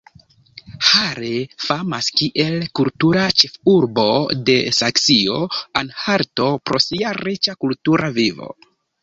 Halle 0.91 1.33
famas 1.65 2.07
kiel 2.21 2.57
"kultura 2.79 3.25
ĉefurbo" 3.41 4.07
de 4.49 4.57
Saksio-Anhalto 4.79 6.49
pro 6.71 6.83
sia 6.89 7.15
riĉa 7.21 7.57
kultura 7.67 8.13
vivo. 8.19 8.53